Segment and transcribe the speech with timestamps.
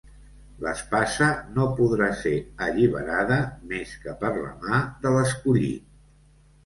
[0.67, 1.27] L'espasa
[1.57, 2.33] no podrà ser
[2.69, 3.37] alliberada
[3.75, 5.89] més que per la mà de l'Escollit.